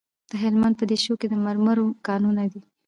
[0.31, 2.61] د هلمند په دیشو کې د مرمرو کانونه دي.